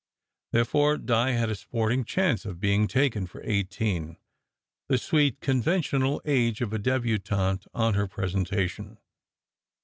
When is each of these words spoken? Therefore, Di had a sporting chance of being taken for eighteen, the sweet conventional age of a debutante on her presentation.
Therefore, 0.51 0.97
Di 0.97 1.33
had 1.33 1.51
a 1.51 1.55
sporting 1.55 2.05
chance 2.05 2.43
of 2.43 2.59
being 2.59 2.87
taken 2.87 3.27
for 3.27 3.39
eighteen, 3.43 4.17
the 4.87 4.97
sweet 4.97 5.39
conventional 5.41 6.23
age 6.25 6.59
of 6.59 6.73
a 6.73 6.79
debutante 6.79 7.67
on 7.75 7.93
her 7.93 8.07
presentation. 8.07 8.97